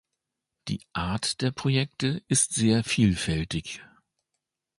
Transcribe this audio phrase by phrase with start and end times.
[0.67, 3.83] Die Art der Projekte ist sehr vielfältig.